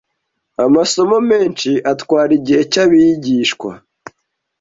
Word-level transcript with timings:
amasomo 0.65 1.17
menshi 1.29 1.71
atwara 1.91 2.31
igihe 2.39 2.61
cy’abigishwa 2.71 3.71